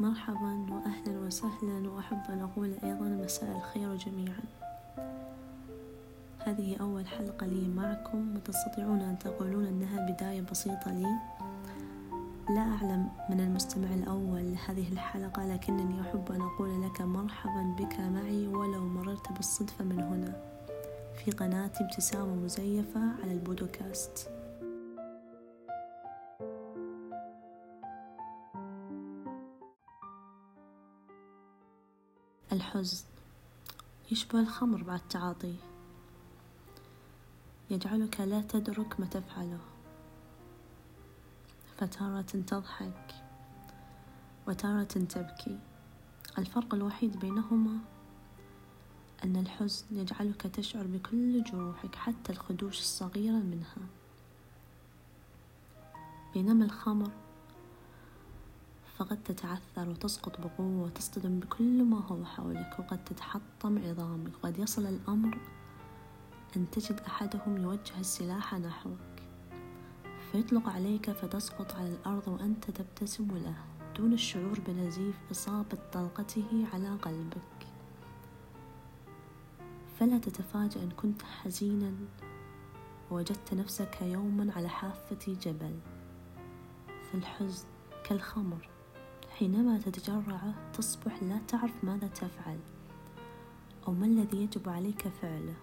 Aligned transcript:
مرحبا 0.00 0.66
وأهلا 0.70 1.18
وسهلا 1.26 1.90
وأحب 1.90 2.22
أن 2.28 2.40
أقول 2.40 2.74
أيضا 2.84 3.04
مساء 3.04 3.56
الخير 3.56 3.96
جميعا. 3.96 4.42
هذه 6.38 6.76
أول 6.80 7.06
حلقة 7.06 7.46
لي 7.46 7.68
معكم. 7.68 8.36
وتستطيعون 8.36 9.00
أن 9.00 9.18
تقولون 9.18 9.66
أنها 9.66 10.10
بداية 10.10 10.40
بسيطة 10.40 10.90
لي. 10.90 11.18
لا 12.50 12.60
أعلم 12.60 13.08
من 13.30 13.40
المستمع 13.40 13.94
الأول 13.94 14.52
لهذه 14.52 14.92
الحلقة 14.92 15.54
لكنني 15.54 16.00
أحب 16.00 16.32
أن 16.32 16.40
أقول 16.40 16.82
لك 16.82 17.00
مرحبا 17.00 17.74
بك 17.78 18.00
معي 18.00 18.46
ولو 18.46 18.80
مررت 18.88 19.32
بالصدفة 19.32 19.84
من 19.84 20.00
هنا. 20.00 20.36
في 21.24 21.30
قناتي 21.30 21.84
ابتسامة 21.84 22.34
مزيفة 22.34 23.00
على 23.22 23.32
البودكاست. 23.32 24.33
الحزن 32.54 33.04
يشبه 34.10 34.40
الخمر 34.40 34.82
بعد 34.82 35.00
تعاطيه. 35.10 35.56
يجعلك 37.70 38.20
لا 38.20 38.40
تدرك 38.40 39.00
ما 39.00 39.06
تفعله. 39.06 39.60
فتارة 41.76 42.20
تضحك 42.20 43.14
وتارة 44.48 44.82
تبكي. 44.82 45.58
الفرق 46.38 46.74
الوحيد 46.74 47.18
بينهما 47.18 47.78
أن 49.24 49.36
الحزن 49.36 49.86
يجعلك 49.90 50.42
تشعر 50.42 50.86
بكل 50.86 51.44
جروحك 51.44 51.94
حتى 51.94 52.32
الخدوش 52.32 52.78
الصغيرة 52.78 53.36
منها. 53.36 53.86
بينما 56.34 56.64
الخمر 56.64 57.10
فقد 58.98 59.22
تتعثر 59.22 59.88
وتسقط 59.88 60.40
بقوة 60.40 60.82
وتصطدم 60.82 61.40
بكل 61.40 61.84
ما 61.84 62.00
هو 62.00 62.24
حولك 62.24 62.76
وقد 62.78 63.04
تتحطم 63.04 63.78
عظامك. 63.78 64.32
وقد 64.34 64.58
يصل 64.58 64.86
الأمر 64.86 65.38
أن 66.56 66.70
تجد 66.70 67.00
أحدهم 67.00 67.56
يوجه 67.56 68.00
السلاح 68.00 68.54
نحوك 68.54 68.98
فيطلق 70.32 70.68
عليك 70.68 71.10
فتسقط 71.10 71.74
على 71.74 71.88
الأرض 71.88 72.28
وأنت 72.28 72.70
تبتسم 72.70 73.28
له 73.36 73.54
دون 73.96 74.12
الشعور 74.12 74.60
بنزيف 74.66 75.14
إصابة 75.30 75.78
طلقته 75.92 76.66
على 76.72 76.88
قلبك. 76.88 77.66
فلا 80.00 80.18
تتفاجأ 80.18 80.82
إن 80.82 80.90
كنت 80.90 81.22
حزينا 81.22 81.92
ووجدت 83.10 83.54
نفسك 83.54 84.02
يوما 84.02 84.52
على 84.56 84.68
حافة 84.68 85.32
جبل. 85.32 85.78
فالحزن 87.12 87.66
كالخمر 88.04 88.73
حينما 89.38 89.78
تتجرعه 89.78 90.54
تصبح 90.72 91.22
لا 91.22 91.38
تعرف 91.48 91.84
ماذا 91.84 92.06
تفعل 92.06 92.58
أو 93.88 93.92
ما 93.92 94.06
الذي 94.06 94.42
يجب 94.42 94.68
عليك 94.68 95.08
فعله. 95.08 95.54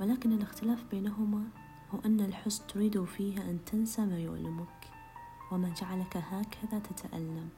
ولكن 0.00 0.32
الاختلاف 0.32 0.84
بينهما 0.90 1.44
هو 1.90 1.98
أن 2.04 2.20
الحزن 2.20 2.66
تريد 2.66 3.04
فيها 3.04 3.50
أن 3.50 3.58
تنسى 3.66 4.06
ما 4.06 4.18
يؤلمك 4.18 4.90
وما 5.52 5.68
جعلك 5.68 6.16
هكذا 6.16 6.78
تتألم. 6.78 7.48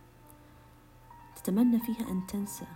تتمنى 1.37 1.81
فيها 1.81 2.11
أن 2.11 2.27
تنسى 2.27 2.67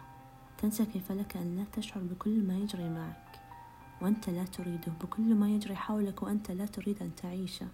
تنسى 0.58 0.86
كيف 0.86 1.12
لك 1.12 1.36
أن 1.36 1.56
لا 1.56 1.64
تشعر 1.72 2.02
بكل 2.02 2.46
ما 2.46 2.58
يجري 2.58 2.88
معك 2.88 3.40
وأنت 4.02 4.30
لا 4.30 4.44
تريده 4.44 4.92
بكل 5.02 5.34
ما 5.34 5.50
يجري 5.50 5.76
حولك 5.76 6.22
وأنت 6.22 6.50
لا 6.50 6.66
تريد 6.66 7.02
أن 7.02 7.14
تعيشه. 7.16 7.66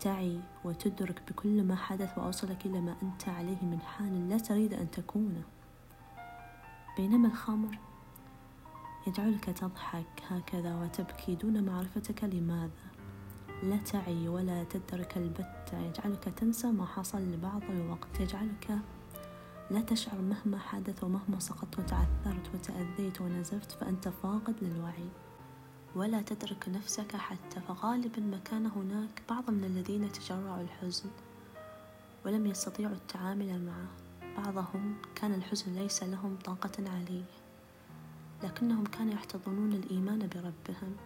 تعي 0.00 0.40
وتدرك 0.64 1.22
بكل 1.28 1.62
ما 1.62 1.76
حدث 1.76 2.18
وأوصلك 2.18 2.66
إلى 2.66 2.80
ما 2.80 2.96
أنت 3.02 3.28
عليه 3.28 3.62
من 3.62 3.80
حال 3.80 4.28
لا 4.28 4.38
تريد 4.38 4.74
أن 4.74 4.90
تكونه 4.90 5.42
بينما 6.96 7.28
الخمر 7.28 7.78
يجعلك 9.06 9.44
تضحك 9.44 10.22
هكذا 10.28 10.76
وتبكي 10.76 11.34
دون 11.34 11.64
معرفتك 11.64 12.24
لماذا؟ 12.24 12.90
لا 13.62 13.76
تعي 13.76 14.28
ولا 14.28 14.64
تدرك 14.64 15.16
البتة 15.16 15.78
يجعلك 15.78 16.24
تنسى 16.24 16.66
ما 16.66 16.86
حصل 16.86 17.18
لبعض 17.18 17.62
الوقت 17.70 18.20
يجعلك 18.20 18.78
لا 19.70 19.80
تشعر 19.80 20.20
مهما 20.20 20.58
حدث 20.58 21.04
ومهما 21.04 21.38
سقطت 21.38 21.78
وتعثرت 21.78 22.54
وتأذيت 22.54 23.20
ونزفت 23.20 23.72
فأنت 23.72 24.08
فاقد 24.08 24.54
للوعي. 24.62 25.08
ولا 25.94 26.22
تدرك 26.22 26.68
نفسك 26.68 27.16
حتى 27.16 27.60
فغالبا 27.60 28.20
ما 28.20 28.38
كان 28.44 28.66
هناك 28.66 29.22
بعض 29.28 29.50
من 29.50 29.64
الذين 29.64 30.12
تجرعوا 30.12 30.62
الحزن 30.62 31.10
ولم 32.24 32.46
يستطيعوا 32.46 32.94
التعامل 32.94 33.64
معه. 33.66 34.10
بعضهم 34.36 34.94
كان 35.14 35.34
الحزن 35.34 35.74
ليس 35.74 36.02
لهم 36.02 36.36
طاقة 36.44 36.90
عليه 36.90 37.24
لكنهم 38.42 38.84
كانوا 38.84 39.12
يحتضنون 39.12 39.72
الإيمان 39.72 40.18
بربهم 40.18 40.96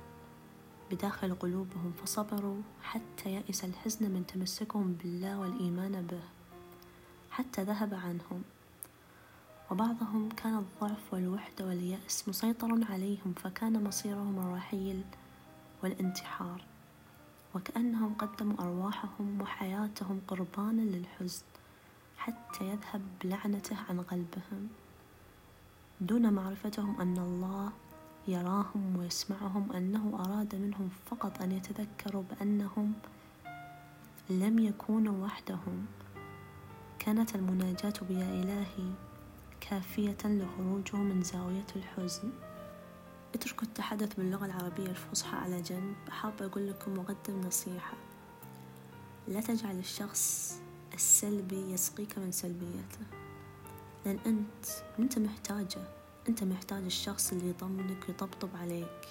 بداخل 0.90 1.34
قلوبهم 1.34 1.92
فصبروا 1.92 2.62
حتى 2.82 3.32
يأس 3.32 3.64
الحزن 3.64 4.10
من 4.10 4.26
تمسكهم 4.26 4.92
بالله 4.92 5.38
والإيمان 5.38 6.06
به 6.06 6.22
حتى 7.30 7.62
ذهب 7.62 7.94
عنهم. 7.94 8.42
وبعضهم 9.74 10.28
كان 10.28 10.54
الضعف 10.58 11.14
والوحدة 11.14 11.66
واليأس 11.66 12.28
مسيطر 12.28 12.84
عليهم 12.90 13.34
فكان 13.36 13.84
مصيرهم 13.84 14.38
الرحيل 14.38 15.02
والانتحار. 15.82 16.64
وكأنهم 17.54 18.14
قدموا 18.14 18.60
أرواحهم 18.60 19.40
وحياتهم 19.40 20.20
قربانا 20.28 20.82
للحزن 20.82 21.42
حتى 22.16 22.64
يذهب 22.64 23.02
بلعنته 23.24 23.76
عن 23.88 24.00
قلبهم. 24.00 24.68
دون 26.00 26.32
معرفتهم 26.32 27.00
أن 27.00 27.18
الله 27.18 27.72
يراهم 28.28 28.96
ويسمعهم 28.96 29.72
أنه 29.72 30.24
أراد 30.24 30.54
منهم 30.54 30.88
فقط 31.10 31.42
أن 31.42 31.52
يتذكروا 31.52 32.22
بأنهم 32.30 32.92
لم 34.30 34.58
يكونوا 34.58 35.24
وحدهم. 35.24 35.86
كانت 36.98 37.34
المناجاة 37.34 37.94
بيا 38.08 38.28
إلهي. 38.42 39.13
كافية 39.70 40.16
لخروجه 40.24 40.96
من 40.96 41.22
زاوية 41.22 41.66
الحزن. 41.76 42.30
اتركوا 43.34 43.62
التحدث 43.62 44.14
باللغة 44.14 44.46
العربية 44.46 44.86
الفصحى 44.86 45.36
على 45.36 45.62
جنب. 45.62 45.94
حابة 46.10 46.46
أقول 46.46 46.68
لكم 46.68 46.98
وأقدم 46.98 47.40
نصيحة. 47.40 47.96
لا 49.28 49.40
تجعل 49.40 49.78
الشخص 49.78 50.54
السلبي 50.94 51.72
يسقيك 51.72 52.18
من 52.18 52.32
سلبيته. 52.32 52.98
لأن 54.06 54.18
أنت 54.26 54.66
أنت 54.98 55.18
محتاجة. 55.18 55.88
أنت 56.28 56.44
محتاج 56.44 56.84
الشخص 56.84 57.32
اللي 57.32 57.50
يطمنك 57.50 58.08
ويطبطب 58.08 58.50
عليك. 58.56 59.08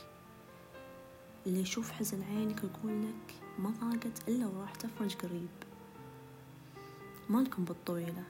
اللي 1.46 1.62
يشوف 1.62 1.92
حزن 1.92 2.24
عينك 2.24 2.64
ويقول 2.64 3.04
لك 3.04 3.36
ما 3.60 3.70
ضاقت 3.82 4.30
إلا 4.30 4.48
وراح 4.48 4.76
تفرج 4.76 5.16
قريب. 5.16 5.50
مالكم 7.30 7.66
بالطويلة. 7.66 8.24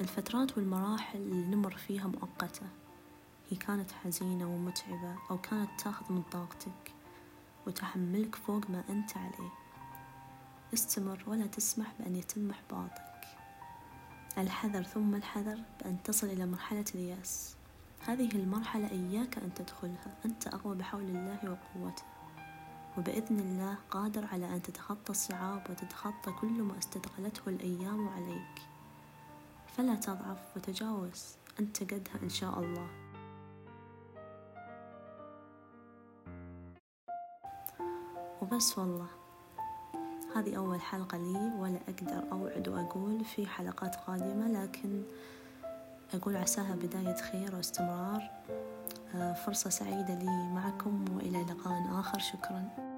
الفترات 0.00 0.58
والمراحل 0.58 1.18
اللي 1.18 1.56
نمر 1.56 1.76
فيها 1.76 2.06
مؤقتة. 2.06 2.66
هي 3.50 3.56
كانت 3.56 3.92
حزينة 3.92 4.54
ومتعبة 4.54 5.16
أو 5.30 5.38
كانت 5.38 5.70
تاخذ 5.80 6.12
من 6.12 6.22
طاقتك 6.22 6.92
وتحملك 7.66 8.34
فوق 8.34 8.70
ما 8.70 8.84
أنت 8.88 9.16
عليه. 9.16 9.50
استمر 10.74 11.24
ولا 11.26 11.46
تسمح 11.46 11.92
بأن 11.98 12.16
يتم 12.16 12.50
إحباطك. 12.50 13.24
الحذر 14.38 14.82
ثم 14.82 15.14
الحذر 15.14 15.58
بأن 15.80 16.02
تصل 16.02 16.26
إلى 16.26 16.46
مرحلة 16.46 16.84
اليأس. 16.94 17.56
هذه 18.00 18.32
المرحلة 18.34 18.90
إياك 18.90 19.38
أن 19.38 19.54
تدخلها. 19.54 20.14
أنت 20.24 20.46
أقوى 20.46 20.76
بحول 20.76 21.02
الله 21.02 21.38
وقوته. 21.44 22.02
وبإذن 22.98 23.40
الله 23.40 23.76
قادر 23.90 24.26
على 24.26 24.54
أن 24.54 24.62
تتخطى 24.62 25.10
الصعاب 25.10 25.66
وتتخطى 25.70 26.32
كل 26.32 26.62
ما 26.62 26.78
استثقلته 26.78 27.42
الأيام 27.46 28.08
عليك. 28.08 28.73
فلا 29.76 29.94
تضعف 29.94 30.56
وتجاوز. 30.56 31.36
أنت 31.60 31.82
قدها 31.82 32.22
إن 32.22 32.28
شاء 32.28 32.58
الله. 32.60 32.88
وبس 38.42 38.78
والله. 38.78 39.06
هذه 40.36 40.56
أول 40.56 40.80
حلقة 40.80 41.18
لي 41.18 41.52
ولا 41.58 41.78
أقدر 41.88 42.32
أوعد 42.32 42.68
وأقول 42.68 43.24
في 43.24 43.46
حلقات 43.46 43.96
قادمة 43.96 44.62
لكن 44.62 45.02
أقول 46.14 46.36
عساها 46.36 46.74
بداية 46.74 47.16
خير 47.16 47.56
واستمرار. 47.56 48.30
آه، 49.14 49.32
فرصة 49.32 49.70
سعيدة 49.70 50.14
لي 50.14 50.48
معكم 50.54 51.04
وإلى 51.16 51.42
لقاء 51.42 52.00
آخر. 52.00 52.18
شكرا. 52.18 52.93